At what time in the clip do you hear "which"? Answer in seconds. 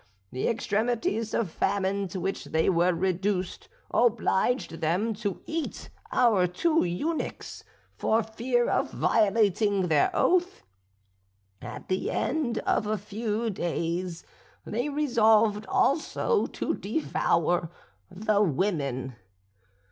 2.19-2.45